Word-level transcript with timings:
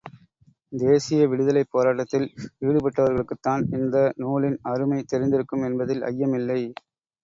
தேசிய 0.73 1.27
விடுதலைப் 1.27 1.69
போராட்டத்தில் 1.69 2.25
ஈடுபட்டவர்களுக்குத்தான் 2.61 3.63
இந்த 3.77 3.95
நூலின் 4.17 4.59
அருமை 4.71 5.01
தெரிந்திருக்கும் 5.07 5.67
என்பதில் 5.69 6.05
ஐயமில்லை. 6.11 6.61